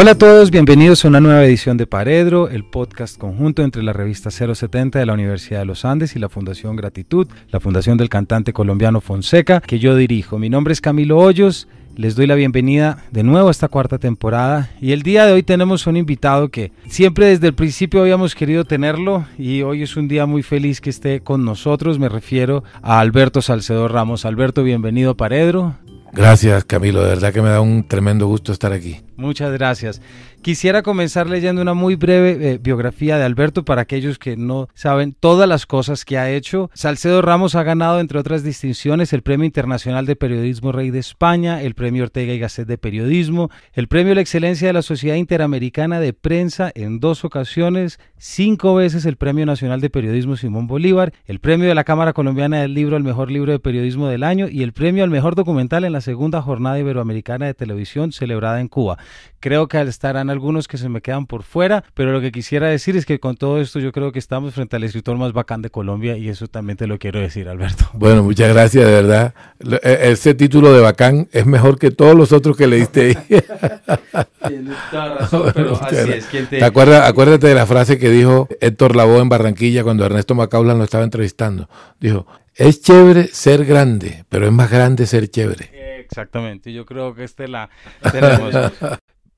[0.00, 3.92] Hola a todos, bienvenidos a una nueva edición de Paredro, el podcast conjunto entre la
[3.92, 8.08] revista 070 de la Universidad de los Andes y la Fundación Gratitud, la fundación del
[8.08, 10.38] cantante colombiano Fonseca, que yo dirijo.
[10.38, 11.66] Mi nombre es Camilo Hoyos,
[11.98, 15.42] les doy la bienvenida de nuevo a esta cuarta temporada y el día de hoy
[15.42, 20.06] tenemos un invitado que siempre desde el principio habíamos querido tenerlo y hoy es un
[20.06, 21.98] día muy feliz que esté con nosotros.
[21.98, 24.24] Me refiero a Alberto Salcedo Ramos.
[24.24, 25.74] Alberto, bienvenido a Paredro.
[26.12, 29.00] Gracias Camilo, de verdad que me da un tremendo gusto estar aquí.
[29.18, 30.00] Muchas gracias.
[30.42, 35.12] Quisiera comenzar leyendo una muy breve eh, biografía de Alberto para aquellos que no saben
[35.18, 36.70] todas las cosas que ha hecho.
[36.72, 41.60] Salcedo Ramos ha ganado, entre otras distinciones, el Premio Internacional de Periodismo Rey de España,
[41.62, 45.16] el Premio Ortega y Gasset de Periodismo, el Premio a la Excelencia de la Sociedad
[45.16, 51.12] Interamericana de Prensa en dos ocasiones, cinco veces el Premio Nacional de Periodismo Simón Bolívar,
[51.26, 54.46] el Premio de la Cámara Colombiana del Libro al Mejor Libro de Periodismo del Año
[54.48, 58.68] y el Premio al Mejor Documental en la segunda jornada iberoamericana de televisión celebrada en
[58.68, 58.96] Cuba.
[59.40, 62.96] Creo que estarán algunos que se me quedan por fuera, pero lo que quisiera decir
[62.96, 65.70] es que con todo esto yo creo que estamos frente al escritor más bacán de
[65.70, 67.88] Colombia y eso también te lo quiero decir, Alberto.
[67.98, 69.34] Bueno, muchas gracias, de verdad.
[69.60, 73.18] E, ese título de bacán es mejor que todos los otros que leíste ahí.
[74.48, 76.48] Tienes toda razón, pero así es.
[76.48, 76.64] te...
[76.64, 81.04] acuérdate de la frase que dijo Héctor Lavoe en Barranquilla cuando Ernesto Macaulan lo estaba
[81.04, 81.68] entrevistando.
[82.00, 82.26] Dijo,
[82.58, 85.77] es chévere ser grande, pero es más grande ser chévere.
[86.10, 87.68] Exactamente, yo creo que este la
[88.12, 88.54] tenemos.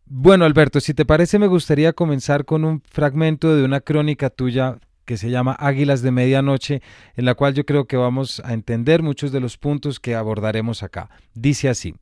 [0.07, 4.79] Bueno, Alberto, si te parece, me gustaría comenzar con un fragmento de una crónica tuya
[5.05, 6.83] que se llama Águilas de Medianoche,
[7.17, 10.83] en la cual yo creo que vamos a entender muchos de los puntos que abordaremos
[10.83, 11.11] acá.
[11.35, 11.95] Dice así,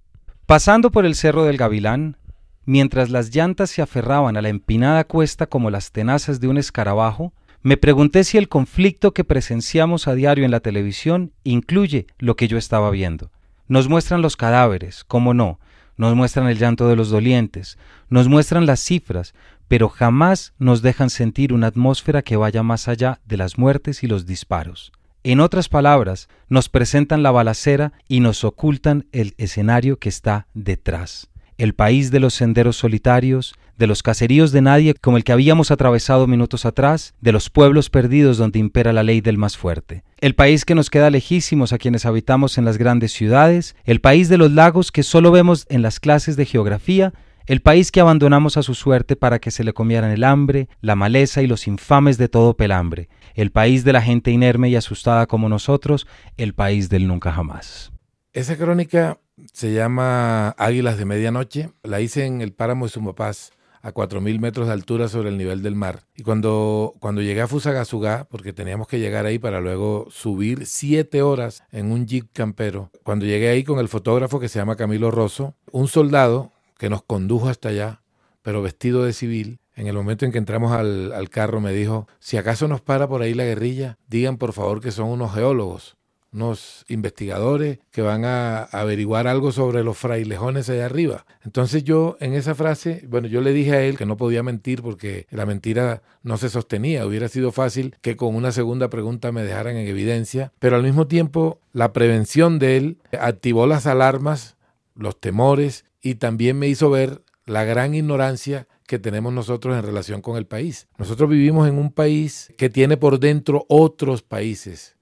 [0.47, 2.19] pasando por el Cerro del Gavilán,
[2.67, 7.33] mientras las llantas se aferraban a la empinada cuesta como las tenazas de un escarabajo,
[7.63, 12.47] me pregunté si el conflicto que presenciamos a diario en la televisión incluye lo que
[12.47, 13.31] yo estaba viendo.
[13.69, 15.61] Nos muestran los cadáveres, cómo no,
[15.97, 17.79] nos muestran el llanto de los dolientes,
[18.09, 19.35] nos muestran las cifras,
[19.69, 24.07] pero jamás nos dejan sentir una atmósfera que vaya más allá de las muertes y
[24.07, 24.93] los disparos.
[25.25, 31.29] En otras palabras, nos presentan la balacera y nos ocultan el escenario que está detrás
[31.59, 35.71] el país de los senderos solitarios, de los caseríos de nadie como el que habíamos
[35.71, 40.35] atravesado minutos atrás, de los pueblos perdidos donde impera la ley del más fuerte, el
[40.35, 44.39] país que nos queda lejísimos a quienes habitamos en las grandes ciudades, el país de
[44.39, 47.15] los lagos que solo vemos en las clases de geografía,
[47.47, 50.97] el país que abandonamos a su suerte para que se le comieran el hambre, la
[50.97, 55.27] maleza y los infames de todo pelambre, el país de la gente inerme y asustada
[55.27, 56.07] como nosotros,
[56.37, 57.91] el país del nunca jamás.
[58.35, 59.19] Esa crónica
[59.53, 61.71] se llama Águilas de Medianoche.
[61.83, 63.53] La hice en el páramo de Sumapaz,
[63.83, 66.05] a 4.000 metros de altura sobre el nivel del mar.
[66.17, 71.23] Y cuando, cuando llegué a Fusagasugá, porque teníamos que llegar ahí para luego subir siete
[71.23, 75.11] horas en un jeep campero, cuando llegué ahí con el fotógrafo que se llama Camilo
[75.11, 78.03] Rosso, un soldado que nos condujo hasta allá,
[78.43, 82.09] pero vestido de civil, en el momento en que entramos al, al, carro me dijo,
[82.19, 85.98] si acaso nos para por ahí la guerrilla, digan por favor que son unos geólogos
[86.33, 91.27] unos investigadores que van a averiguar algo sobre los frailejones allá arriba.
[91.45, 94.83] Entonces yo en esa frase, bueno, yo le dije a él que no podía mentir
[94.83, 97.07] porque la mentira no se sostenía.
[97.07, 101.07] Hubiera sido fácil que con una segunda pregunta me dejaran en evidencia, pero al mismo
[101.07, 104.57] tiempo la prevención de él activó las alarmas,
[104.95, 110.23] los temores y también me hizo ver la gran ignorancia que tenemos nosotros en relación
[110.23, 110.89] con el país.
[110.99, 114.98] Nosotros vivimos en un país que tiene por dentro otros países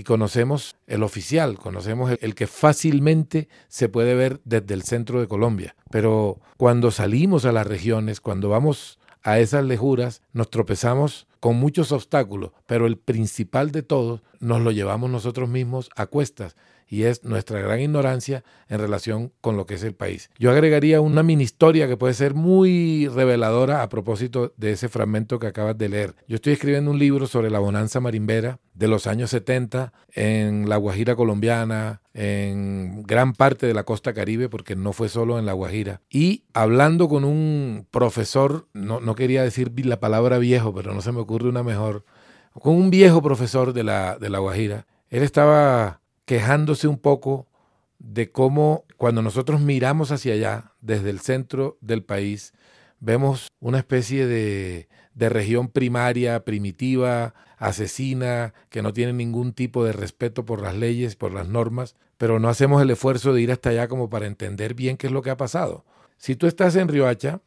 [0.00, 5.28] y conocemos el oficial, conocemos el, que fácilmente se puede ver desde el centro de
[5.28, 5.76] Colombia.
[5.90, 11.92] Pero cuando salimos a las regiones, cuando vamos a esas lejuras, nos tropezamos con muchos
[11.92, 16.56] obstáculos, pero el principal de todos nos lo llevamos nosotros mismos a cuestas
[16.90, 20.28] y es nuestra gran ignorancia en relación con lo que es el país.
[20.38, 25.38] Yo agregaría una mini historia que puede ser muy reveladora a propósito de ese fragmento
[25.38, 26.16] que acabas de leer.
[26.26, 30.78] Yo estoy escribiendo un libro sobre la bonanza marimbera de los años 70 en la
[30.78, 35.52] Guajira colombiana, en gran parte de la costa caribe, porque no fue solo en la
[35.52, 36.00] Guajira.
[36.10, 41.12] Y hablando con un profesor, no, no quería decir la palabra viejo, pero no se
[41.12, 42.04] me ocurre una mejor,
[42.52, 45.99] con un viejo profesor de la, de la Guajira, él estaba
[46.30, 47.48] quejándose un poco
[47.98, 52.54] de cómo cuando nosotros miramos hacia allá, desde el centro del país,
[53.00, 59.90] vemos una especie de, de, región primaria, primitiva, asesina, que no tiene ningún tipo de
[59.90, 63.70] respeto por las leyes, por las normas, pero no hacemos el esfuerzo de ir hasta
[63.70, 65.84] allá como para entender bien qué es lo que ha pasado.
[66.16, 67.40] Si tú estás en Riohacha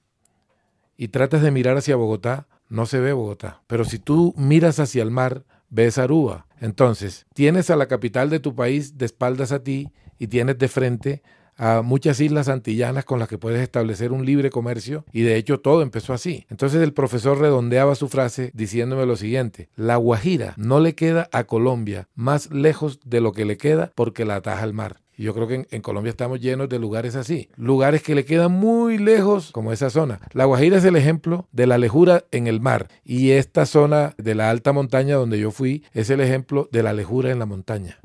[0.97, 5.03] y tratas de mirar hacia Bogotá, no se ve Bogotá, pero si tú miras hacia
[5.03, 6.45] el mar, ves Aruba.
[6.61, 10.67] Entonces, tienes a la capital de tu país de espaldas a ti y tienes de
[10.67, 11.23] frente
[11.57, 15.59] a muchas islas antillanas con las que puedes establecer un libre comercio y de hecho
[15.59, 16.45] todo empezó así.
[16.49, 21.43] Entonces el profesor redondeaba su frase diciéndome lo siguiente, la Guajira no le queda a
[21.43, 25.02] Colombia más lejos de lo que le queda porque la ataja el mar.
[25.15, 28.51] Y yo creo que en, Colombia estamos llenos de lugares así, lugares que le quedan
[28.51, 30.19] muy lejos, como esa zona.
[30.31, 34.35] La Guajira es el ejemplo de la lejura en el mar y esta zona de
[34.35, 37.99] la alta montaña donde yo fui es el ejemplo de la lejura en la montaña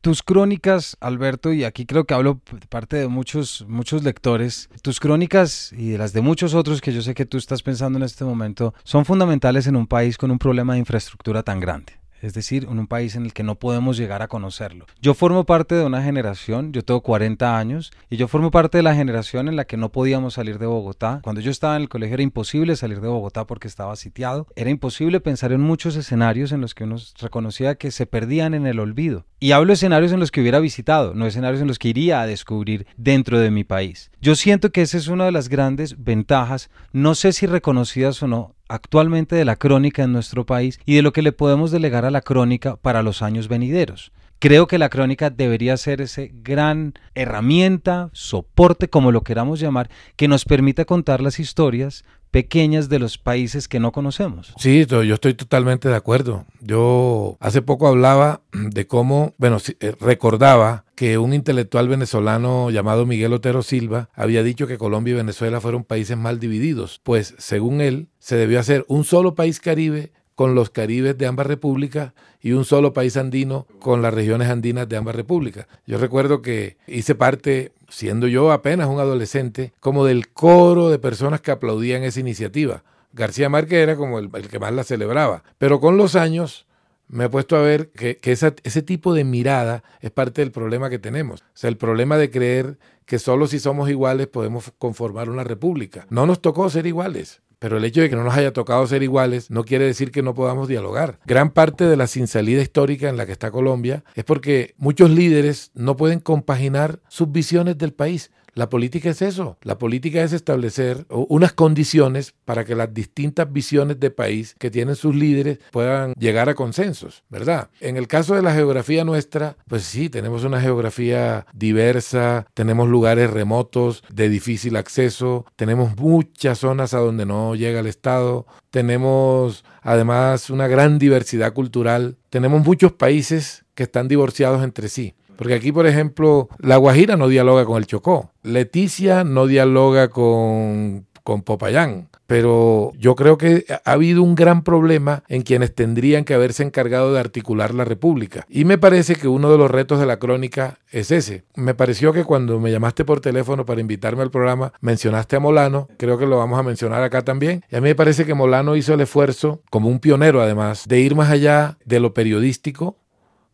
[0.00, 5.72] tus crónicas, Alberto, y aquí creo que hablo parte de muchos, muchos lectores, tus crónicas
[5.76, 8.24] y de las de muchos otros que yo sé que tú estás pensando en este
[8.24, 12.66] momento, son fundamentales en un país con un problema de infraestructura tan grande es decir,
[12.70, 14.86] en un país en el que no podemos llegar a conocerlo.
[15.00, 18.82] Yo formo parte de una generación, yo tengo 40 años, y yo formo parte de
[18.82, 21.20] la generación en la que no podíamos salir de Bogotá.
[21.22, 24.46] Cuando yo estaba en el colegio era imposible salir de Bogotá porque estaba sitiado.
[24.56, 28.66] Era imposible pensar en muchos escenarios en los que uno reconocía que se perdían en
[28.66, 29.26] el olvido.
[29.38, 32.20] Y hablo de escenarios en los que hubiera visitado, no escenarios en los que iría
[32.20, 34.10] a descubrir dentro de mi país.
[34.20, 38.26] Yo siento que esa es una de las grandes ventajas, no sé si reconocidas o
[38.26, 42.04] no, actualmente de la crónica en nuestro país y de lo que le podemos delegar
[42.04, 44.12] a la crónica para los años venideros.
[44.40, 50.28] Creo que la crónica debería ser ese gran herramienta, soporte, como lo queramos llamar, que
[50.28, 54.54] nos permita contar las historias pequeñas de los países que no conocemos.
[54.56, 56.46] Sí, yo estoy totalmente de acuerdo.
[56.62, 63.34] Yo hace poco hablaba de cómo, bueno, eh, recordaba que un intelectual venezolano llamado Miguel
[63.34, 68.08] Otero Silva había dicho que Colombia y Venezuela fueron países mal divididos, pues según él
[68.18, 72.64] se debió hacer un solo país caribe con los caribes de ambas repúblicas y un
[72.64, 75.66] solo país andino con las regiones andinas de ambas repúblicas.
[75.86, 81.40] Yo recuerdo que hice parte, siendo yo apenas un adolescente, como del coro de personas
[81.40, 82.82] que aplaudían esa iniciativa.
[83.12, 85.42] García Márquez era como el, que más la celebraba.
[85.58, 86.66] Pero con los años
[87.08, 90.98] me he puesto a ver que, ese tipo de mirada es parte del problema que
[90.98, 91.40] tenemos.
[91.40, 96.06] O sea, el problema de creer que solo si somos iguales podemos conformar una república.
[96.10, 97.42] No nos tocó ser iguales.
[97.60, 100.22] Pero el hecho de que no nos haya tocado ser iguales no quiere decir que
[100.22, 101.20] no podamos dialogar.
[101.26, 105.70] Gran parte de la sinsalida histórica en la que está Colombia es porque muchos líderes
[105.74, 108.30] no pueden compaginar sus visiones del país.
[108.60, 109.56] La política es eso.
[109.62, 114.96] La política es establecer unas condiciones para que las distintas visiones de país que tienen
[114.96, 117.70] sus líderes puedan llegar a consensos, ¿verdad?
[117.80, 123.30] En el caso de la geografía nuestra, pues sí, tenemos una geografía diversa, tenemos lugares
[123.30, 130.50] remotos de difícil acceso, tenemos muchas zonas a donde no llega el Estado, tenemos además
[130.50, 135.14] una gran diversidad cultural, tenemos muchos países que están divorciados entre sí.
[135.40, 141.06] Porque aquí, por ejemplo, La Guajira no dialoga con el Chocó, Leticia no dialoga con,
[141.24, 142.10] con Popayán.
[142.26, 147.14] Pero yo creo que ha habido un gran problema en quienes tendrían que haberse encargado
[147.14, 148.44] de articular la República.
[148.50, 151.44] Y me parece que uno de los retos de la crónica es ese.
[151.56, 155.88] Me pareció que cuando me llamaste por teléfono para invitarme al programa, mencionaste a Molano,
[155.96, 157.64] creo que lo vamos a mencionar acá también.
[157.70, 161.00] Y a mí me parece que Molano hizo el esfuerzo, como un pionero además, de
[161.00, 162.99] ir más allá de lo periodístico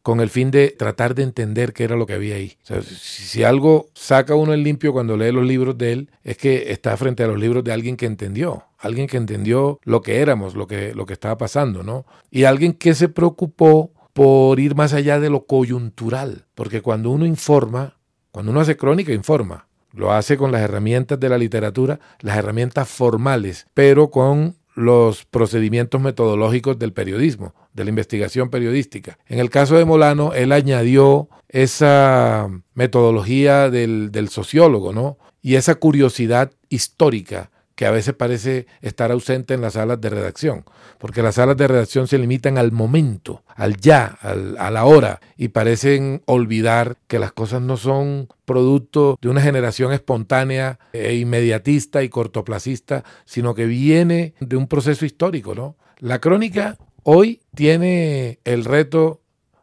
[0.07, 2.57] con el fin de tratar de entender qué era lo que había ahí.
[2.93, 6.97] si, algo saca uno el limpio cuando lee los libros de él, es que está
[6.97, 10.69] frente a los libros de alguien que entendió, alguien que entendió lo que éramos, lo
[10.69, 12.07] que, lo que estaba pasando, ¿no?
[12.31, 17.27] Y alguien que se preocupó por ir más allá de lo coyuntural, porque cuando uno
[17.27, 17.97] informa,
[18.31, 19.67] cuando uno hace crónica, informa.
[19.91, 26.01] Lo hace con las herramientas de la literatura, las herramientas formales, pero con los procedimientos
[26.03, 29.19] metodológicos del periodismo, de la investigación periodística.
[29.27, 35.19] En el caso de Molano, él añadió esa metodología del, del sociólogo, ¿no?
[35.41, 40.65] Y esa curiosidad histórica que a veces parece estar ausente en las salas de redacción,
[40.99, 44.19] porque las salas de redacción se limitan al momento, al ya,
[44.59, 49.93] a la hora, y parecen olvidar que las cosas no son producto de una generación
[49.93, 55.77] espontánea e inmediatista y cortoplacista, sino que viene de un proceso histórico, ¿no?
[55.99, 59.21] La crónica hoy tiene el reto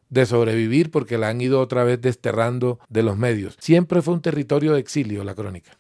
[0.10, 3.58] de sobrevivir porque la han ido otra vez desterrando de los medios.
[3.60, 5.72] Siempre fue un territorio de exilio la crónica.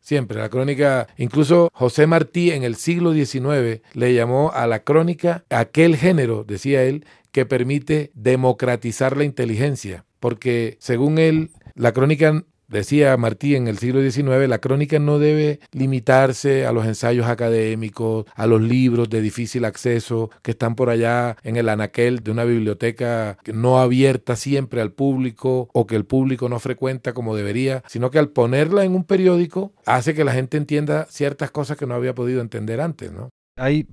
[0.00, 5.44] Siempre, la crónica, incluso José Martí en el siglo XIX le llamó a la crónica
[5.50, 13.16] aquel género, decía él, que permite democratizar la inteligencia, porque según él, la crónica Decía
[13.16, 18.46] Martí en el siglo XIX, la crónica no debe limitarse a los ensayos académicos, a
[18.46, 23.38] los libros de difícil acceso que están por allá en el anaquel de una biblioteca
[23.46, 28.18] no abierta siempre al público o que el público no frecuenta como debería, sino que
[28.18, 32.14] al ponerla en un periódico hace que la gente entienda ciertas cosas que no había
[32.14, 33.30] podido entender antes, ¿no?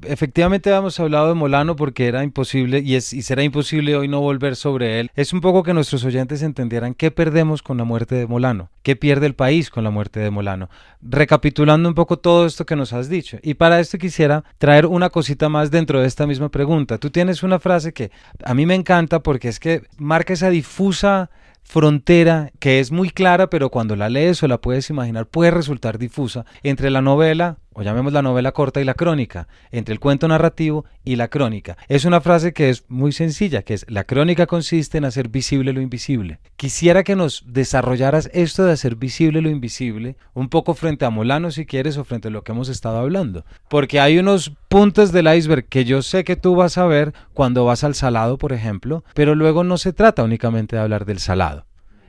[0.04, 4.22] Efectivamente hemos hablado de Molano porque era imposible y, es, y será imposible hoy no
[4.22, 5.12] volver sobre él.
[5.16, 8.96] Es un poco que nuestros oyentes entendieran qué perdemos con la muerte de Molano, qué
[8.96, 10.70] pierde el país con la muerte de Molano.
[11.02, 13.38] Recapitulando un poco todo esto que nos has dicho.
[13.42, 16.98] Y para esto quisiera traer una cosita más dentro de esta misma pregunta.
[16.98, 18.12] Tú tienes una frase que
[18.44, 21.30] a mí me encanta porque es que marca esa difusa
[21.66, 25.98] frontera que es muy clara, pero cuando la lees o la puedes imaginar puede resultar
[25.98, 30.28] difusa entre la novela o llamemos la novela corta y la crónica, entre el cuento
[30.28, 31.78] narrativo y la crónica.
[31.90, 35.74] Es una frase que es muy sencilla, que es la crónica consiste en hacer visible
[35.74, 36.40] lo invisible.
[36.56, 41.52] Quisiera que nos desarrollaras esto de hacer visible lo invisible un poco frente a Molano
[41.52, 45.34] si quieres o frente a lo que hemos estado hablando, porque hay unos puntos del
[45.34, 49.04] iceberg que yo sé que tú vas a ver cuando vas al salado, por ejemplo,
[49.14, 51.66] pero luego no se trata únicamente de hablar del salado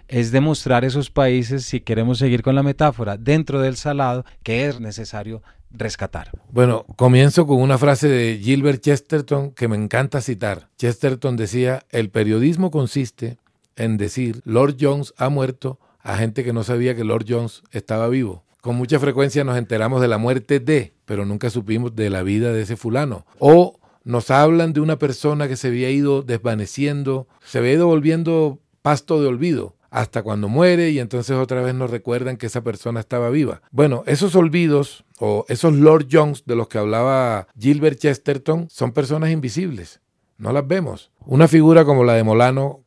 [0.08, 4.80] es demostrar esos países, si queremos seguir con la metáfora, dentro del salado, que es
[4.80, 6.30] necesario rescatar.
[6.50, 10.68] Bueno, comienzo con una frase de Gilbert Chesterton que me encanta citar.
[10.78, 13.38] Chesterton decía, el periodismo consiste
[13.76, 18.08] en decir, Lord Jones ha muerto a gente que no sabía que Lord Jones estaba
[18.08, 18.44] vivo.
[18.60, 22.52] Con mucha frecuencia nos enteramos de la muerte de, pero nunca supimos de la vida
[22.52, 23.26] de ese fulano.
[23.38, 28.60] O nos hablan de una persona que se había ido desvaneciendo, se había ido volviendo
[28.82, 33.00] pasto de olvido hasta cuando muere y entonces otra vez nos recuerdan que esa persona
[33.00, 33.62] estaba viva.
[33.70, 39.30] Bueno, esos olvidos o esos Lord Jones de los que hablaba Gilbert Chesterton son personas
[39.30, 40.00] invisibles,
[40.38, 41.10] no las vemos.
[41.24, 42.84] Una figura como la de Molano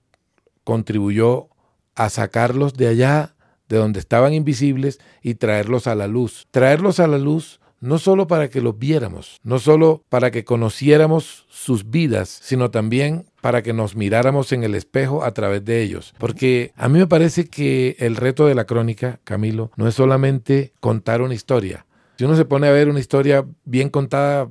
[0.63, 1.50] contribuyó
[1.96, 3.36] a sacarlos de allá,
[3.68, 6.48] de donde estaban invisibles, y traerlos a la luz.
[6.51, 11.46] Traerlos a la luz no solo para que los viéramos, no solo para que conociéramos
[11.50, 16.14] sus vidas, sino también para que nos miráramos en el espejo a través de ellos.
[16.18, 20.74] Porque a mí me parece que el reto de la crónica, Camilo, no es solamente
[20.80, 21.86] contar una historia.
[22.18, 24.50] Si uno se pone a ver una historia bien contada,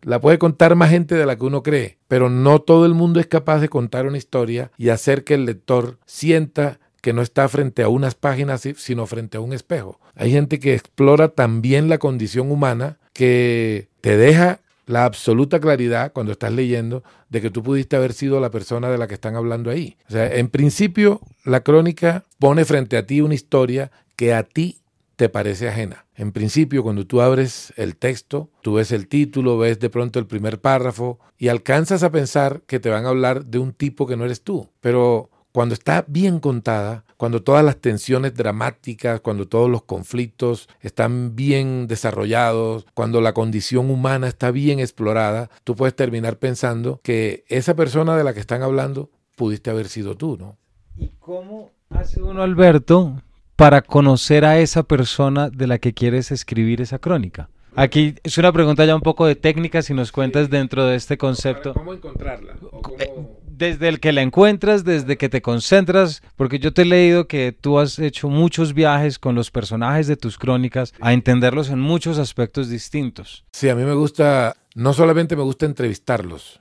[0.00, 3.20] la puede contar más gente de la que uno cree, pero no todo el mundo
[3.20, 7.48] es capaz de contar una historia y hacer que el lector sienta que no está
[7.48, 10.00] frente a unas páginas, sino frente a un espejo.
[10.14, 16.32] Hay gente que explora también la condición humana, que te deja la absoluta claridad cuando
[16.32, 19.70] estás leyendo de que tú pudiste haber sido la persona de la que están hablando
[19.70, 19.96] ahí.
[20.08, 24.78] O sea, en principio, la crónica pone frente a ti una historia que a ti
[25.16, 26.06] te parece ajena.
[26.14, 30.26] En principio, cuando tú abres el texto, tú ves el título, ves de pronto el
[30.26, 34.16] primer párrafo y alcanzas a pensar que te van a hablar de un tipo que
[34.16, 34.68] no eres tú.
[34.80, 41.36] Pero cuando está bien contada, cuando todas las tensiones dramáticas, cuando todos los conflictos están
[41.36, 47.74] bien desarrollados, cuando la condición humana está bien explorada, tú puedes terminar pensando que esa
[47.76, 50.56] persona de la que están hablando pudiste haber sido tú, ¿no?
[50.96, 53.22] ¿Y cómo hace uno, Alberto,
[53.56, 57.48] para conocer a esa persona de la que quieres escribir esa crónica?
[57.74, 61.16] Aquí es una pregunta ya un poco de técnica, si nos cuentas dentro de este
[61.16, 61.72] concepto.
[61.72, 62.56] ¿Cómo encontrarla?
[62.98, 63.10] Eh,
[63.56, 67.52] desde el que la encuentras, desde que te concentras, porque yo te he leído que
[67.52, 72.18] tú has hecho muchos viajes con los personajes de tus crónicas a entenderlos en muchos
[72.18, 73.44] aspectos distintos.
[73.52, 76.60] Sí, a mí me gusta, no solamente me gusta entrevistarlos,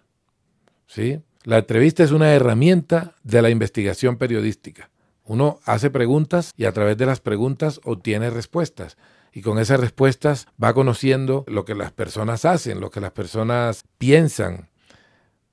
[0.87, 1.19] ¿sí?
[1.43, 4.91] La entrevista es una herramienta de la investigación periodística.
[5.23, 8.97] Uno hace preguntas y a través de las preguntas obtiene respuestas
[9.33, 13.83] y con esas respuestas va conociendo lo que las personas hacen, lo que las personas
[13.97, 14.70] piensan.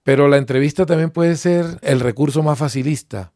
[0.09, 3.35] Pero la entrevista también puede ser el recurso más facilista.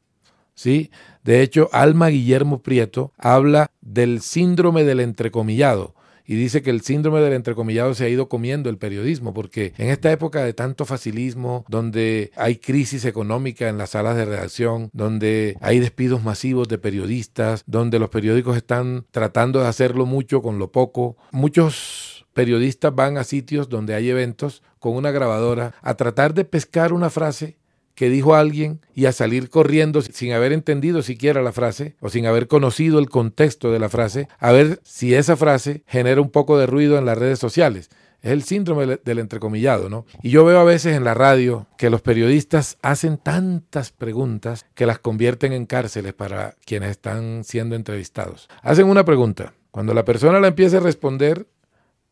[0.55, 0.91] ¿sí?
[1.23, 7.21] De hecho, Alma Guillermo Prieto habla del síndrome del entrecomillado y dice que el síndrome
[7.21, 11.67] del entrecomillado se ha ido comiendo el periodismo, porque en esta época de tanto facilismo,
[11.69, 17.65] donde hay crisis económica en las salas de redacción, donde hay despidos masivos de periodistas,
[17.67, 23.25] donde los periódicos están tratando de hacerlo mucho con lo poco, muchos periodistas van a
[23.25, 27.57] sitios donde hay eventos con una grabadora a tratar de pescar una frase
[27.95, 32.27] que dijo alguien y a salir corriendo sin haber entendido siquiera la frase o sin
[32.27, 36.59] haber conocido el contexto de la frase, a ver si esa frase genera un poco
[36.59, 37.91] de ruido en las redes sociales.
[38.23, 40.07] Es el síndrome del entrecomillado, ¿no?
[40.23, 44.87] Y yo veo a veces en la radio que los periodistas hacen tantas preguntas que
[44.87, 48.49] las convierten en cárceles para quienes están siendo entrevistados.
[48.63, 49.55] Hacen una pregunta.
[49.73, 51.47] Cuando la persona la empieza a responder,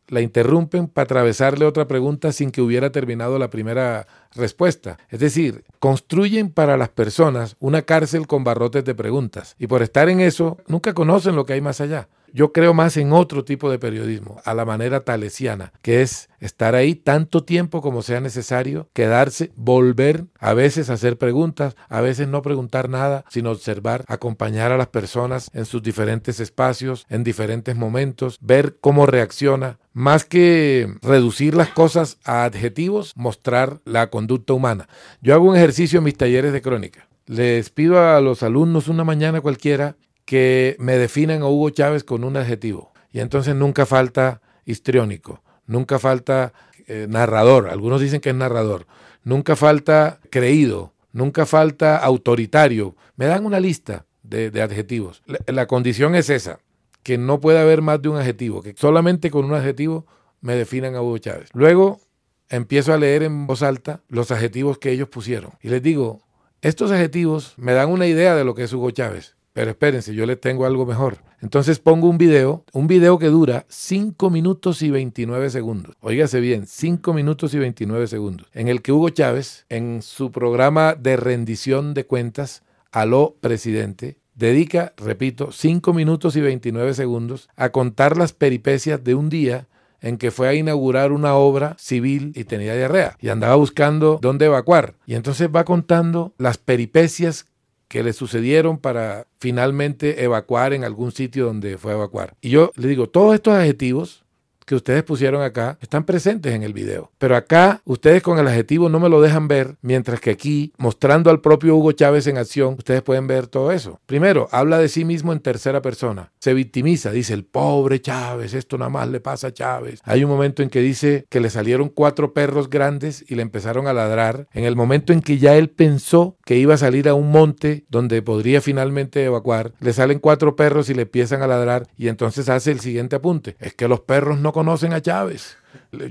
[0.07, 4.97] la interrumpen para atravesarle otra pregunta sin que hubiera terminado la primera respuesta.
[5.09, 10.09] Es decir, construyen para las personas una cárcel con barrotes de preguntas y por estar
[10.09, 12.09] en eso nunca conocen lo que hay más allá.
[12.33, 16.75] Yo creo más en otro tipo de periodismo, a la manera talesiana, que es estar
[16.75, 22.41] ahí tanto tiempo como sea necesario, quedarse, volver, a veces hacer preguntas, a veces no
[22.41, 28.37] preguntar nada, sino observar, acompañar a las personas en sus diferentes espacios, en diferentes momentos,
[28.41, 34.87] ver cómo reacciona, más que reducir las cosas a adjetivos, mostrar la conducta humana.
[35.21, 37.07] Yo hago un ejercicio en mis talleres de crónica.
[37.25, 39.95] Les pido a los alumnos una mañana cualquiera
[40.31, 42.93] que me definan a Hugo Chávez con un adjetivo.
[43.11, 46.53] Y entonces nunca falta histriónico, nunca falta
[46.87, 48.87] eh, narrador, algunos dicen que es narrador,
[49.25, 52.95] nunca falta creído, nunca falta autoritario.
[53.17, 55.21] Me dan una lista de, adjetivos.
[55.47, 56.59] la condición es esa,
[57.03, 60.05] que no puede haber más de un adjetivo, que solamente con un adjetivo
[60.39, 61.49] me definan a Hugo Chávez.
[61.51, 61.99] Luego
[62.47, 65.51] empiezo a leer en voz alta los adjetivos que ellos pusieron.
[65.61, 66.21] Y les digo,
[66.61, 69.35] estos adjetivos me dan una idea de lo que es Hugo Chávez.
[69.53, 71.17] Pero espérense, yo les tengo algo mejor.
[71.41, 75.95] Entonces pongo un video, un video que dura 5 minutos y 29 segundos.
[75.99, 78.47] Óigase bien, 5 minutos y 29 segundos.
[78.53, 84.93] En el que Hugo Chávez, en su programa de rendición de cuentas, aló presidente, dedica,
[84.97, 89.67] repito, 5 minutos y 29 segundos a contar las peripecias de un día
[90.01, 94.45] en que fue a inaugurar una obra civil y tenía diarrea y andaba buscando dónde
[94.45, 94.95] evacuar.
[95.05, 97.45] Y entonces va contando las peripecias
[97.91, 102.37] que le sucedieron para finalmente evacuar en algún sitio donde fue a evacuar.
[102.39, 104.20] Y yo le digo, todos estos adjetivos
[104.65, 107.11] que ustedes pusieron acá están presentes en el video.
[107.17, 111.29] Pero acá ustedes con el adjetivo no me lo dejan ver, mientras que aquí, mostrando
[111.29, 113.99] al propio Hugo Chávez en acción, ustedes pueden ver todo eso.
[114.05, 116.31] Primero, habla de sí mismo en tercera persona.
[116.39, 120.01] Se victimiza, dice, el pobre Chávez, esto nada más le pasa a Chávez.
[120.03, 123.87] Hay un momento en que dice que le salieron cuatro perros grandes y le empezaron
[123.87, 124.47] a ladrar.
[124.53, 127.85] En el momento en que ya él pensó que iba a salir a un monte
[127.89, 132.49] donde podría finalmente evacuar, le salen cuatro perros y le empiezan a ladrar y entonces
[132.49, 133.55] hace el siguiente apunte.
[133.59, 135.57] Es que los perros no conocen a Chávez.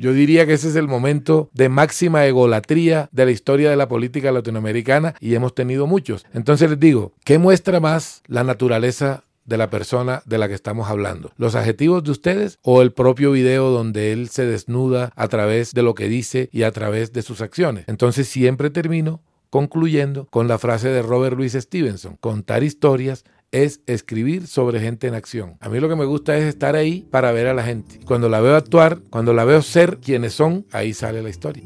[0.01, 3.87] Yo diría que ese es el momento de máxima egolatría de la historia de la
[3.87, 6.27] política latinoamericana y hemos tenido muchos.
[6.35, 10.89] Entonces les digo, ¿qué muestra más la naturaleza de la persona de la que estamos
[10.89, 11.33] hablando.
[11.37, 15.83] ¿Los adjetivos de ustedes o el propio video donde él se desnuda a través de
[15.83, 17.85] lo que dice y a través de sus acciones?
[17.89, 24.47] Entonces siempre termino concluyendo con la frase de Robert Louis Stevenson, contar historias es escribir
[24.47, 25.57] sobre gente en acción.
[25.61, 28.01] A mí lo que me gusta es estar ahí para ver a la gente.
[28.05, 31.65] Cuando la veo actuar, cuando la veo ser quienes son, ahí sale la historia.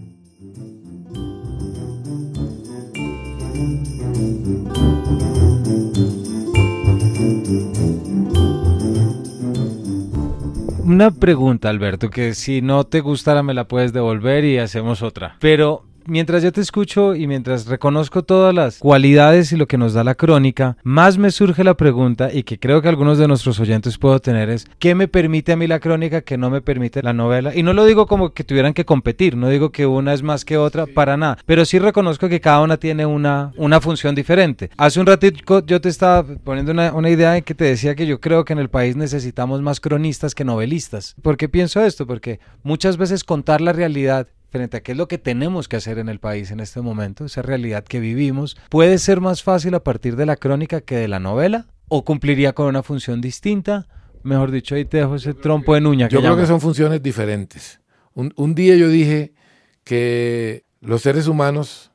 [10.85, 15.37] Una pregunta, Alberto, que si no te gustara me la puedes devolver y hacemos otra.
[15.41, 19.95] Pero mientras yo te escucho y mientras reconozco todas las cualidades y lo que nos
[19.95, 23.61] da la crónica, más me surge la pregunta y que creo que algunos de nuestros
[23.61, 27.03] oyentes puedo tener es, ¿qué me permite a mí la crónica que no me permite
[27.03, 27.55] la novela?
[27.55, 30.45] Y no lo digo como que tuvieran que competir, no digo que una es más
[30.45, 34.71] que otra, para nada, pero sí reconozco que cada una tiene una, una función diferente.
[34.77, 38.07] Hace un ratito yo te estaba poniendo una, una idea en que te decía que
[38.07, 41.15] yo creo que en el país necesitamos más cronistas que novelistas.
[41.23, 42.07] ¿Por qué pienso esto?
[42.07, 45.99] Porque muchas veces contar la realidad frente a qué es lo que tenemos que hacer
[45.99, 49.83] en el país en este momento, esa realidad que vivimos, puede ser más fácil a
[49.83, 53.89] partir de la crónica que de la novela o cumpliría con una función distinta.
[54.23, 56.09] Mejor dicho, ahí te dejo ese trompo de nuña.
[56.09, 57.81] yo creo que son funciones diferentes.
[58.15, 59.35] Un, un día yo dije
[59.83, 61.91] que los seres humanos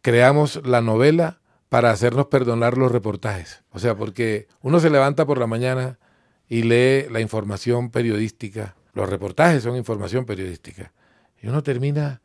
[0.00, 3.62] creamos la novela para hacernos perdonar los reportajes.
[3.72, 5.98] O sea, porque uno se levanta por la mañana
[6.48, 8.74] y lee la información periodística.
[8.94, 10.94] Los reportajes son información periodística.
[11.42, 12.20] Y uno termina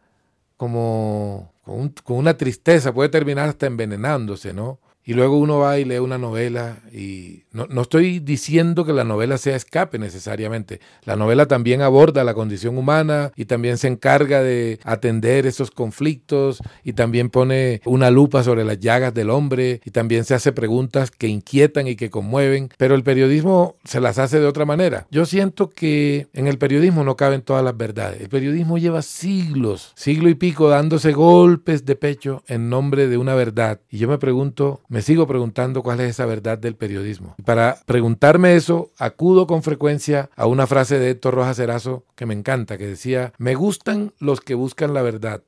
[0.57, 4.79] como con, con, una tristeza, puede terminar hasta envenenándose, ¿no?
[5.05, 9.03] Y luego uno va y lee una novela y no, no, estoy diciendo que la
[9.03, 10.81] novela sea escape necesariamente.
[11.03, 16.59] La novela también aborda la condición humana y también se encarga de atender esos conflictos
[16.83, 21.11] y también pone una lupa sobre las llagas del hombre y también se hace preguntas
[21.11, 25.05] que inquietan y que conmueven, pero el periodismo se las hace de otra manera.
[25.11, 28.21] Yo siento que en el periodismo no caben todas las verdades.
[28.21, 33.35] El periodismo lleva siglos, siglo y pico dándose golpes de pecho en nombre de una
[33.35, 33.79] verdad.
[33.89, 37.35] Y yo me pregunto, me sigo preguntando cuál es esa verdad del periodismo.
[37.43, 42.33] para preguntarme eso, acudo con frecuencia a una frase de Héctor Rojas Erazo que me
[42.33, 45.41] encanta, que decía, me gustan los que buscan la verdad,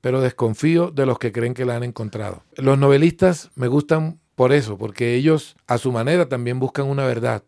[0.00, 2.44] pero desconfío de los que creen que la han encontrado.
[2.56, 7.42] Los novelistas me gustan por eso, porque ellos a su manera también buscan una verdad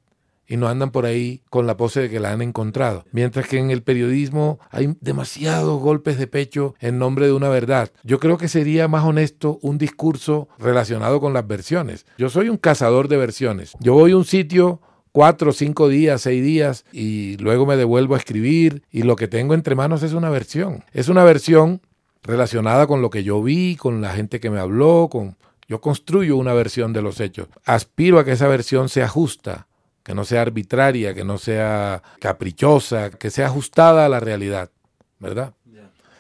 [0.47, 3.05] y no andan por ahí con la pose de que la han encontrado.
[3.13, 7.91] Mientras que en el periodismo hay demasiados golpes de pecho en nombre de una verdad.
[8.03, 12.07] Yo creo que sería más honesto un discurso relacionado con las versiones.
[12.19, 13.73] Yo soy un cazador de versiones.
[13.81, 14.81] Yo voy a un sitio
[15.13, 19.55] cuatro, cinco días, seis días y luego me devuelvo a escribir y lo que tengo
[19.55, 20.85] entre manos es una versión.
[20.93, 21.81] Es una versión
[22.23, 25.37] relacionada con lo que yo vi, con la gente que me habló, con
[25.69, 27.49] yo construyo una versión de los hechos.
[27.65, 29.67] Aspiro a que esa versión sea justa,
[30.07, 34.71] que no sea arbitraria, que no sea caprichosa, que sea ajustada a la realidad,
[35.19, 35.53] ¿verdad?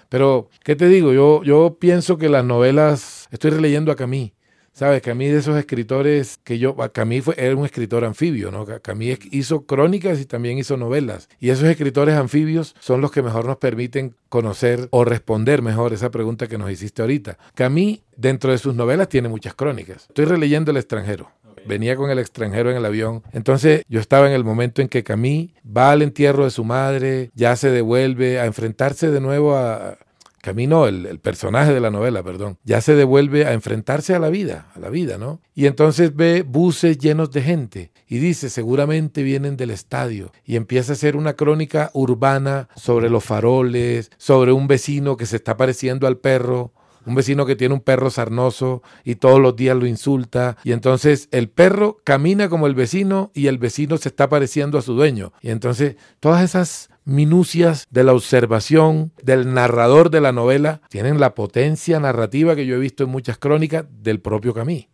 [0.08, 1.12] Pero, ¿qué te digo?
[1.12, 4.34] Yo, yo pienso que las novelas, estoy releyendo a Camille,
[4.72, 8.66] Sabes, mí de esos escritores que yo, Camille fue, era un escritor anfibio, ¿no?
[8.82, 11.30] Camille hizo crónicas y también hizo novelas.
[11.40, 16.10] Y esos escritores anfibios son los que mejor nos permiten conocer o responder mejor esa
[16.10, 17.38] pregunta que nos hiciste ahorita.
[17.54, 20.08] Camille, dentro de sus novelas, tiene muchas crónicas.
[20.08, 21.30] Estoy releyendo El extranjero.
[21.66, 23.22] Venía con el extranjero en el avión.
[23.32, 27.30] Entonces yo estaba en el momento en que Camille va al entierro de su madre,
[27.34, 29.98] ya se devuelve a enfrentarse de nuevo a,
[30.46, 34.30] Camino, el, el, personaje de la novela, perdón, ya se devuelve a enfrentarse a la
[34.30, 35.40] vida, a la vida, ¿no?
[35.56, 40.30] Y entonces ve buses llenos de gente y dice, seguramente vienen del estadio.
[40.44, 45.34] Y empieza a hacer una crónica urbana sobre los faroles, sobre un vecino que se
[45.34, 46.72] está pareciendo al perro,
[47.06, 50.56] un vecino que tiene un perro sarnoso y todos los días lo insulta.
[50.64, 54.82] Y entonces el perro camina como el vecino y el vecino se está pareciendo a
[54.82, 55.32] su dueño.
[55.40, 61.34] Y entonces todas esas minucias de la observación del narrador de la novela tienen la
[61.34, 64.90] potencia narrativa que yo he visto en muchas crónicas del propio Camille.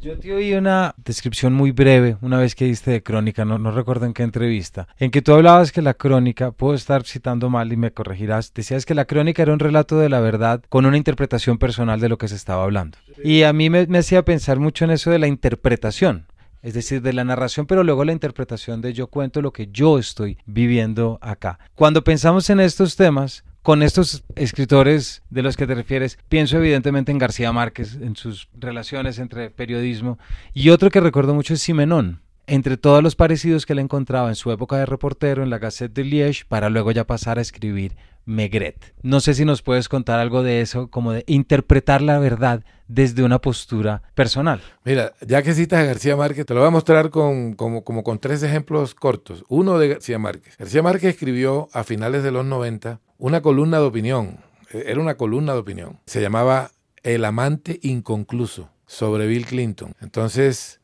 [0.00, 3.70] Yo te oí una descripción muy breve una vez que diste de crónica, no, no
[3.70, 7.72] recuerdo en qué entrevista, en que tú hablabas que la crónica, puedo estar citando mal
[7.72, 10.96] y me corregirás, decías que la crónica era un relato de la verdad con una
[10.96, 12.98] interpretación personal de lo que se estaba hablando.
[13.22, 16.26] Y a mí me, me hacía pensar mucho en eso de la interpretación
[16.62, 19.98] es decir, de la narración, pero luego la interpretación de yo cuento lo que yo
[19.98, 21.58] estoy viviendo acá.
[21.74, 27.12] Cuando pensamos en estos temas, con estos escritores de los que te refieres, pienso evidentemente
[27.12, 30.18] en García Márquez, en sus relaciones entre periodismo,
[30.54, 34.34] y otro que recuerdo mucho es Simenón, entre todos los parecidos que él encontraba en
[34.34, 37.94] su época de reportero en la Gazette de Liège, para luego ya pasar a escribir
[38.24, 38.94] Megret.
[39.02, 43.22] No sé si nos puedes contar algo de eso, como de interpretar la verdad desde
[43.22, 44.60] una postura personal.
[44.84, 48.02] Mira, ya que citas a García Márquez, te lo voy a mostrar con, como, como
[48.02, 49.44] con tres ejemplos cortos.
[49.48, 50.56] Uno de García Márquez.
[50.58, 54.38] García Márquez escribió a finales de los 90 una columna de opinión.
[54.70, 56.00] E, era una columna de opinión.
[56.06, 56.70] Se llamaba
[57.02, 59.94] El amante inconcluso sobre Bill Clinton.
[60.00, 60.80] Entonces,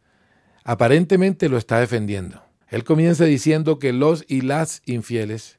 [0.65, 2.43] aparentemente lo está defendiendo.
[2.69, 5.59] Él comienza diciendo que los y las infieles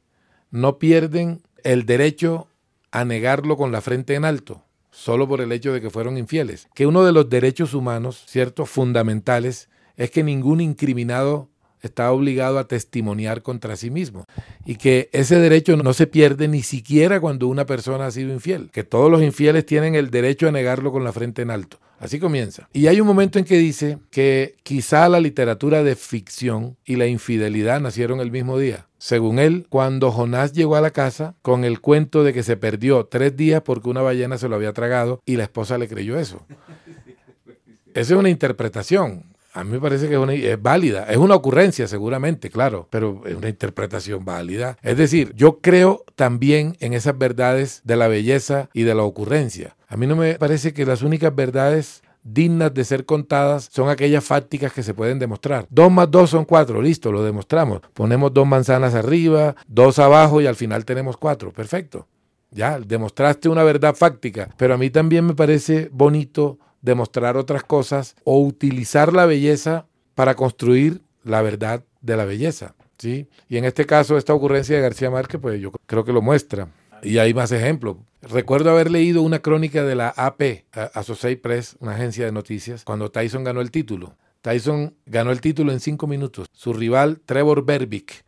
[0.52, 2.48] no pierden el derecho
[2.92, 6.68] a negarlo con la frente en alto, solo por el hecho de que fueron infieles.
[6.74, 11.50] Que uno de los derechos humanos, ciertos fundamentales, es que ningún incriminado
[11.88, 14.26] está obligado a testimoniar contra sí mismo
[14.66, 18.70] y que ese derecho no se pierde ni siquiera cuando una persona ha sido infiel,
[18.72, 21.80] que todos los infieles tienen el derecho a negarlo con la frente en alto.
[22.00, 22.68] Así comienza.
[22.74, 27.08] Y hay un momento en que dice que quizá la literatura de ficción y la
[27.08, 28.88] infidelidad nacieron el mismo día.
[28.98, 33.06] Según él, cuando Jonás llegó a la casa con el cuento de que se perdió
[33.06, 36.46] tres días porque una ballena se lo había tragado y la esposa le creyó eso.
[37.94, 39.35] Esa es una interpretación.
[39.56, 41.06] A mí me parece que es, válida.
[41.10, 44.78] Es una ocurrencia, seguramente, claro, pero es una interpretación válida.
[44.84, 49.78] Es decir, yo creo también en esas verdades de la belleza y de la ocurrencia.
[49.88, 54.26] A mí no me parece que las únicas verdades dignas de ser contadas son aquellas
[54.26, 55.68] fácticas que se pueden demostrar.
[55.70, 57.80] Dos más dos son cuatro, listo, lo demostramos.
[57.94, 61.54] Ponemos dos manzanas arriba, dos abajo y al final tenemos cuatro.
[61.54, 62.08] Perfecto.
[62.52, 64.50] Ya, demostraste una verdad fáctica.
[64.58, 70.36] Pero a mí también me parece bonito demostrar otras cosas o utilizar la belleza para
[70.36, 72.76] construir la verdad de la belleza.
[72.98, 73.28] ¿sí?
[73.50, 76.70] Y en este caso, esta ocurrencia de García Márquez, pues yo creo que lo muestra.
[77.02, 77.98] Y hay más ejemplos.
[78.22, 83.12] Recuerdo haber leído una crónica de la AP, Associated Press, una agencia de noticias, cuando
[83.12, 84.16] Tyson ganó el título.
[84.42, 86.48] Tyson ganó el título en cinco minutos.
[86.54, 88.24] Su rival, Trevor Berbick,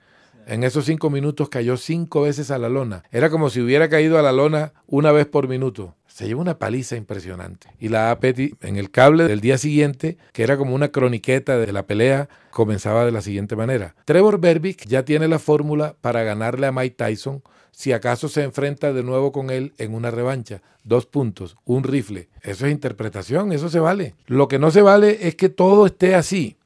[0.47, 3.03] en esos cinco minutos cayó cinco veces a la lona.
[3.11, 6.57] Era como si hubiera caído a la lona una vez por minuto se llevó una
[6.57, 7.69] paliza impresionante.
[7.77, 11.71] Y la APETI en el cable del día siguiente, que era como una croniqueta de
[11.71, 13.93] la pelea, comenzaba de la siguiente manera.
[14.03, 18.93] Trevor Berbick ya tiene la fórmula para ganarle a Mike Tyson si acaso se enfrenta
[18.93, 20.63] de nuevo con él en una revancha.
[20.83, 22.29] Dos puntos, un rifle.
[22.41, 24.15] Eso es interpretación, eso se vale.
[24.25, 26.57] Lo que no se vale es que todo esté así.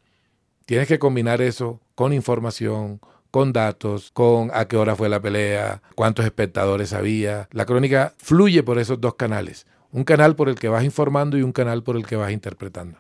[0.66, 5.82] Tienes que combinar eso con información, con datos, con a qué hora fue la pelea,
[5.96, 7.48] cuántos espectadores había.
[7.52, 9.66] La crónica fluye por esos dos canales.
[9.92, 12.98] Un canal por el que vas informando y un canal por el que vas interpretando.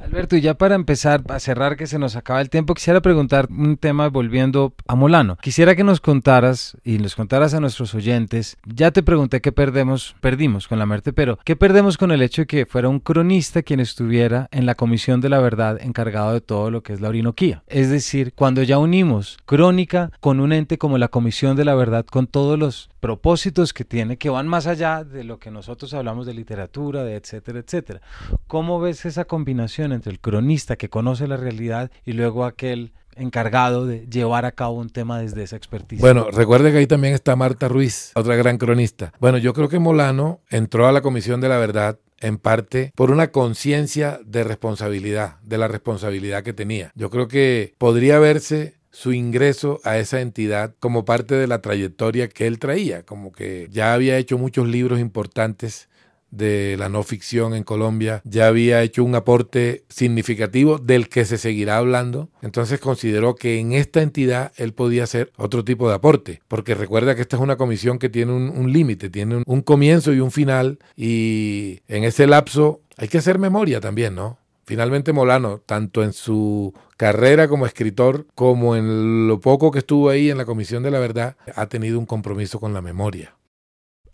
[0.00, 3.48] Alberto, y ya para empezar, a cerrar que se nos acaba el tiempo, quisiera preguntar
[3.50, 5.36] un tema volviendo a Molano.
[5.36, 10.16] Quisiera que nos contaras y nos contaras a nuestros oyentes, ya te pregunté qué perdemos,
[10.20, 13.62] perdimos con la muerte, pero ¿qué perdemos con el hecho de que fuera un cronista
[13.62, 17.08] quien estuviera en la Comisión de la Verdad encargado de todo lo que es la
[17.08, 17.62] orinoquía?
[17.66, 22.04] Es decir, cuando ya unimos crónica con un ente como la Comisión de la Verdad,
[22.04, 26.26] con todos los propósitos que tiene que van más allá de lo que nosotros hablamos
[26.26, 28.00] de literatura, de etcétera, etcétera.
[28.46, 33.86] ¿Cómo ves esa combinación entre el cronista que conoce la realidad y luego aquel encargado
[33.86, 36.00] de llevar a cabo un tema desde esa expertise.
[36.00, 39.12] Bueno, recuerde que ahí también está Marta Ruiz, otra gran cronista.
[39.20, 43.10] Bueno, yo creo que Molano entró a la Comisión de la Verdad en parte por
[43.10, 46.92] una conciencia de responsabilidad, de la responsabilidad que tenía.
[46.94, 52.28] Yo creo que podría verse su ingreso a esa entidad como parte de la trayectoria
[52.28, 55.88] que él traía, como que ya había hecho muchos libros importantes
[56.30, 61.38] de la no ficción en Colombia, ya había hecho un aporte significativo del que se
[61.38, 66.42] seguirá hablando, entonces consideró que en esta entidad él podía hacer otro tipo de aporte,
[66.48, 70.12] porque recuerda que esta es una comisión que tiene un, límite, tiene un, un comienzo
[70.12, 74.38] y un final, y en ese lapso hay que hacer memoria también, ¿no?
[74.70, 80.30] Finalmente Molano, tanto en su carrera como escritor, como en lo poco que estuvo ahí
[80.30, 83.34] en la Comisión de la Verdad, ha tenido un compromiso con la memoria.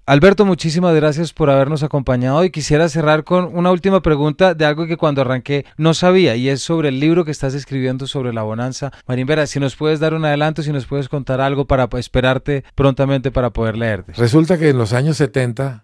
[0.08, 4.86] Alberto, muchísimas gracias por habernos acompañado y quisiera cerrar con una última pregunta de algo
[4.86, 8.42] que cuando arranqué no sabía y es sobre el libro que estás escribiendo sobre la
[8.42, 8.92] bonanza.
[9.08, 12.62] Marín Vera, si nos puedes dar un adelanto, si nos puedes contar algo para esperarte
[12.76, 14.12] prontamente para poder leerte.
[14.12, 15.82] Resulta que en los años 70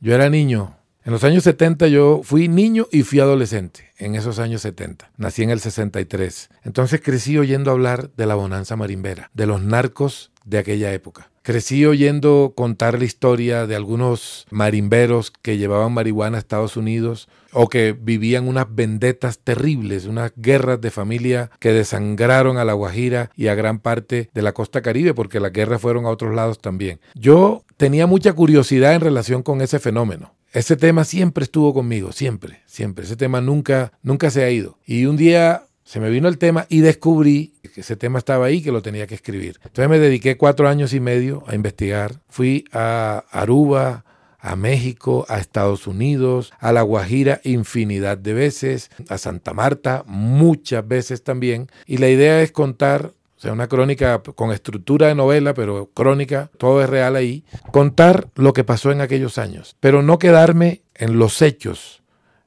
[0.00, 0.74] yo era niño.
[1.06, 5.10] En los años 70 yo fui niño y fui adolescente, en esos años 70.
[5.18, 6.48] Nací en el 63.
[6.62, 11.30] Entonces crecí oyendo hablar de la bonanza marimbera, de los narcos de aquella época.
[11.42, 17.68] Crecí oyendo contar la historia de algunos marimberos que llevaban marihuana a Estados Unidos o
[17.68, 23.48] que vivían unas vendetas terribles, unas guerras de familia que desangraron a la Guajira y
[23.48, 26.98] a gran parte de la costa caribe, porque las guerras fueron a otros lados también.
[27.14, 30.32] Yo tenía mucha curiosidad en relación con ese fenómeno.
[30.54, 33.04] Ese tema siempre estuvo conmigo, siempre, siempre.
[33.04, 34.78] Ese tema nunca, nunca se ha ido.
[34.86, 38.62] Y un día se me vino el tema y descubrí que ese tema estaba ahí,
[38.62, 39.58] que lo tenía que escribir.
[39.64, 42.20] Entonces me dediqué cuatro años y medio a investigar.
[42.28, 44.04] Fui a Aruba,
[44.38, 50.86] a México, a Estados Unidos, a La Guajira infinidad de veces, a Santa Marta muchas
[50.86, 51.68] veces también.
[51.84, 53.12] Y la idea es contar,
[53.52, 58.64] una crónica con estructura de novela, pero crónica, todo es real ahí, contar lo que
[58.64, 62.02] pasó en aquellos años, pero no quedarme en los hechos,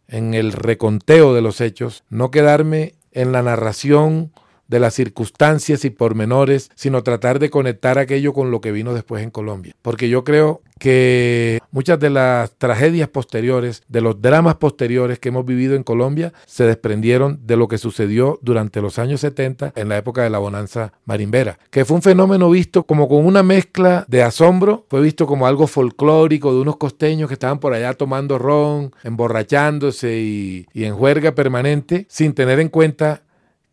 [0.07, 4.31] en el reconteo de los hechos, no quedarme en la narración
[4.67, 9.23] de las circunstancias y pormenores, sino tratar de conectar aquello con lo que vino después
[9.23, 9.73] en Colombia.
[9.81, 15.45] Porque yo creo que muchas de las tragedias posteriores, de los dramas posteriores que hemos
[15.45, 19.97] vivido en Colombia, se desprendieron de lo que sucedió durante los años 70 en la
[19.97, 24.23] época de la bonanza marimbera, que fue un fenómeno visto como con una mezcla de
[24.23, 28.91] asombro, fue visto como algo folclórico de unos costeños que estaban por allá tomando ron,
[29.03, 33.23] emborrachándose y, y en juerga permanente, sin tener en cuenta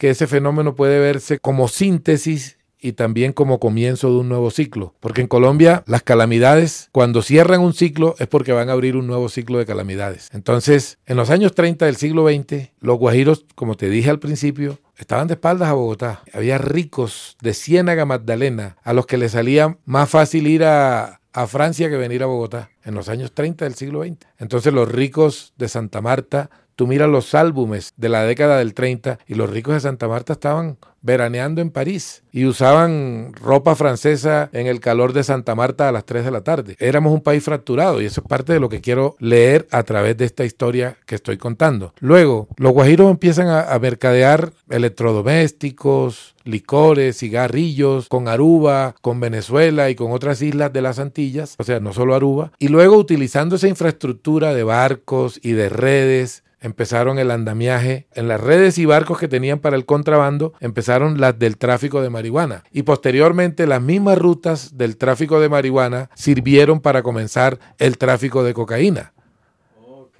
[0.04, 4.92] que ese fenómeno puede verse como síntesis y también como comienzo de un nuevo ciclo.
[5.00, 9.06] Porque en Colombia las calamidades, cuando cierran un ciclo, es porque van a abrir un
[9.06, 10.28] nuevo ciclo de calamidades.
[10.34, 14.78] Entonces, en los años 30 del siglo XX, los guajiros, como te dije al principio,
[14.98, 16.20] estaban de espaldas a Bogotá.
[16.34, 21.46] Había ricos de Ciénaga Magdalena a los que les salía más fácil ir a, a
[21.46, 24.18] Francia que venir a Bogotá en los años 30 del siglo XX.
[24.38, 29.18] Entonces los ricos de Santa Marta Tú miras los álbumes de la década del 30
[29.26, 34.66] y los ricos de Santa Marta estaban veraneando en París y usaban ropa francesa en
[34.66, 36.76] el calor de Santa Marta a las 3 de la tarde.
[36.80, 40.16] Éramos un país fracturado y eso es parte de lo que quiero leer a través
[40.16, 41.92] de esta historia que estoy contando.
[42.00, 50.10] Luego, los guajiros empiezan a, mercadear electrodomésticos, licores, cigarrillos, con Aruba, con Venezuela y con
[50.10, 54.54] otras islas de las Antillas, o sea, no solo Aruba, y luego utilizando esa infraestructura
[54.54, 59.58] de barcos y de redes empezaron el andamiaje en las redes y barcos que tenían
[59.58, 62.64] para el contrabando, empezaron las del tráfico de marihuana.
[62.72, 68.54] Y posteriormente las mismas rutas del tráfico de marihuana sirvieron para comenzar el tráfico de
[68.54, 69.12] cocaína.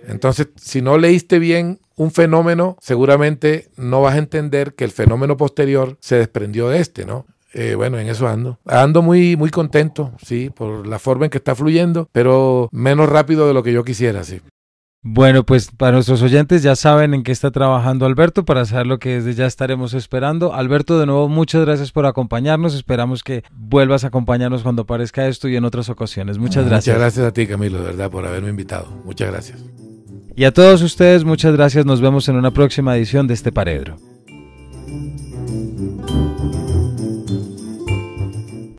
[0.07, 5.39] Entonces, si no leíste bien un fenómeno, seguramente no vas a entender que el fenómeno
[5.39, 7.25] posterior se desprendió de este, ¿no?
[7.55, 8.59] Eh, bueno, en eso ando.
[8.67, 13.47] Ando muy, muy contento, sí, por la forma en que está fluyendo, pero menos rápido
[13.49, 14.43] de lo que yo quisiera, sí.
[15.07, 18.99] Bueno, pues para nuestros oyentes ya saben en qué está trabajando Alberto para saber lo
[18.99, 20.55] que desde ya estaremos esperando.
[20.55, 22.75] Alberto, de nuevo, muchas gracias por acompañarnos.
[22.75, 26.39] Esperamos que vuelvas a acompañarnos cuando aparezca esto y en otras ocasiones.
[26.39, 26.97] Muchas gracias.
[26.97, 29.03] Muchas gracias a ti, Camilo, de verdad, por haberme invitado.
[29.05, 29.63] Muchas gracias.
[30.37, 34.14] Y a todos ustedes muchas gracias, nos vemos en una próxima edición de este Paredro.